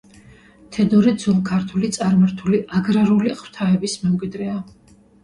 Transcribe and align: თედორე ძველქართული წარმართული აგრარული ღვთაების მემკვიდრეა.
თედორე 0.77 1.11
ძველქართული 1.23 1.89
წარმართული 1.97 2.61
აგრარული 2.79 3.35
ღვთაების 3.43 3.95
მემკვიდრეა. 4.07 4.57